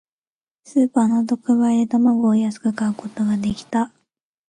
[0.63, 3.91] スーパーの特売で、卵を安く買うことができた。